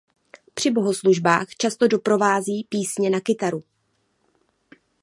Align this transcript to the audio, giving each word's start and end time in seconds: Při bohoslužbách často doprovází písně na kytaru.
Při 0.53 0.71
bohoslužbách 0.71 1.55
často 1.55 1.87
doprovází 1.87 2.65
písně 2.69 3.09
na 3.09 3.19
kytaru. 3.19 3.63